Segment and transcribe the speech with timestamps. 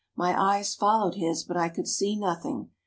[0.15, 2.71] My eyes followed his, but I could see nothing.